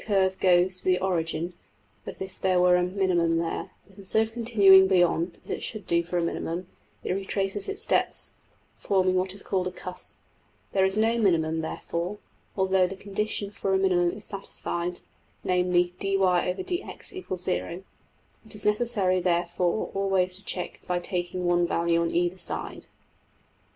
[0.01, 1.53] png}% curve goes to the origin,
[2.07, 5.85] as if there were a minimum there; but instead of continuing beyond, as it should
[5.85, 6.65] do for a minimum,
[7.03, 8.31] it retraces its steps
[8.75, 10.15] (forming what is called a ``cusp'').
[10.71, 12.17] There is no minimum, therefore,
[12.57, 15.01] although the condition for a minimum is satisfied,
[15.43, 17.83] namely $\dfrac{dy}{dx} = 0$.
[18.43, 22.87] It is necessary therefore always to check by taking one value on either side.